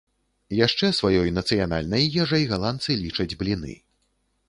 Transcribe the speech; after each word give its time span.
Яшчэ 0.59 0.89
сваёй 0.99 1.29
нацыянальнай 1.37 2.03
ежай 2.25 2.49
галандцы 2.55 2.91
лічаць 3.07 3.33
бліны. 3.45 3.81